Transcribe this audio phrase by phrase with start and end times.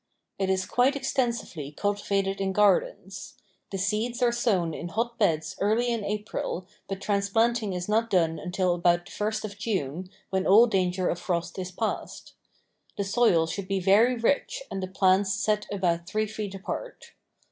[0.39, 3.35] It is quite extensively cultivated in gardens.
[3.69, 8.39] The seeds are sown in hot beds early in April but transplanting is not done
[8.39, 12.33] until about the first of June, when all danger of frost is past.
[12.97, 17.13] The soil should be very rich and the plants set about three feet apart.